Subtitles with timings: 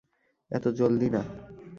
[0.51, 1.21] এত জলদি না।